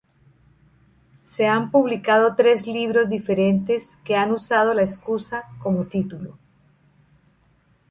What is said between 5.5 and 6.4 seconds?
como título.